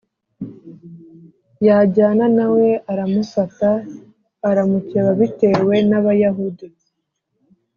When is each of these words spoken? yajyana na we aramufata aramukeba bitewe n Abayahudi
yajyana 1.67 2.25
na 2.37 2.45
we 2.55 2.67
aramufata 2.91 3.69
aramukeba 4.49 5.09
bitewe 5.19 5.75
n 5.89 5.91
Abayahudi 5.99 6.67